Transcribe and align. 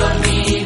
dormir. 0.00 0.61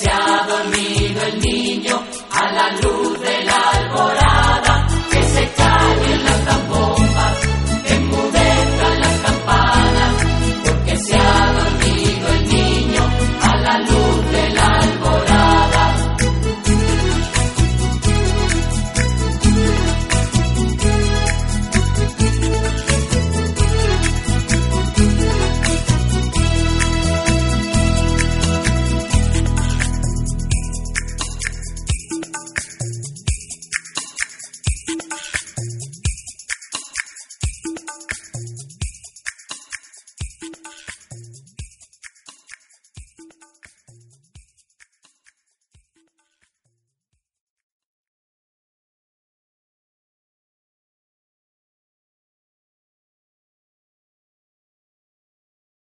se 0.00 0.10
ha 0.10 0.46
dormido 0.46 1.22
el 1.26 1.40
niño 1.40 2.02
a 2.30 2.52
la 2.52 2.72
luz. 2.80 2.99